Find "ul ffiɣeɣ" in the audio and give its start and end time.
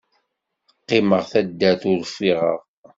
1.91-2.59